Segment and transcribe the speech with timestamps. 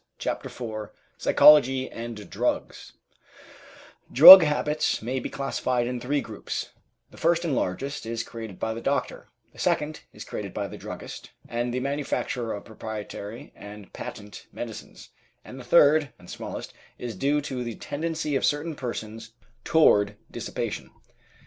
[0.17, 2.93] CHAPTER IV PSYCHOLOGY AND DRUGS
[4.11, 6.71] Drug habits may be classified in three groups:
[7.11, 10.75] the first and largest is created by the doctor, the second is created by the
[10.75, 15.09] druggist and the manufacturer of proprietary and patent medicines,
[15.45, 19.33] and the third, and smallest, is due to the tendency of certain persons
[19.63, 20.89] toward dissipation.